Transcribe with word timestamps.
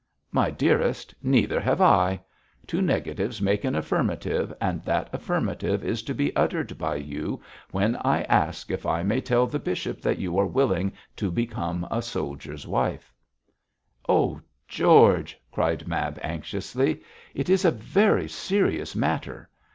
'My 0.31 0.49
dearest, 0.49 1.13
neither 1.21 1.59
have 1.59 1.79
I. 1.79 2.21
Two 2.65 2.81
negatives 2.81 3.39
make 3.39 3.63
an 3.63 3.75
affirmative, 3.75 4.51
and 4.59 4.81
that 4.81 5.11
affirmative 5.13 5.83
is 5.83 6.01
to 6.01 6.15
be 6.15 6.35
uttered 6.35 6.75
by 6.79 6.95
you 6.95 7.39
when 7.69 7.95
I 7.97 8.23
ask 8.23 8.71
if 8.71 8.87
I 8.87 9.03
may 9.03 9.21
tell 9.21 9.45
the 9.45 9.59
bishop 9.59 10.01
that 10.01 10.17
you 10.17 10.39
are 10.39 10.47
willing 10.47 10.93
to 11.17 11.29
become 11.29 11.87
a 11.91 12.01
soldier's 12.01 12.65
wife.' 12.65 13.13
'Oh, 14.09 14.41
George!' 14.67 15.39
cried 15.51 15.87
Mab, 15.87 16.17
anxiously, 16.23 17.03
'it 17.35 17.47
is 17.47 17.63
a 17.63 17.69
very 17.69 18.27
serious 18.27 18.95
matter. 18.95 19.51